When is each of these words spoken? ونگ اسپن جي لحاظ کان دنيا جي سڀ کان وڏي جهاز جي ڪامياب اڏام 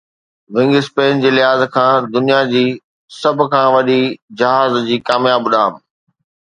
ونگ 0.53 0.73
اسپن 0.79 1.11
جي 1.23 1.29
لحاظ 1.37 1.61
کان 1.75 1.97
دنيا 2.13 2.39
جي 2.51 2.65
سڀ 3.19 3.37
کان 3.53 3.67
وڏي 3.75 4.01
جهاز 4.39 4.71
جي 4.87 4.95
ڪامياب 5.07 5.41
اڏام 5.47 5.73